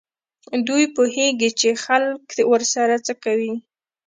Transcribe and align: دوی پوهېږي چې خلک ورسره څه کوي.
دوی 0.67 0.83
پوهېږي 0.95 1.49
چې 1.59 1.69
خلک 1.83 2.23
ورسره 2.51 2.95
څه 3.05 3.13
کوي. 3.23 3.53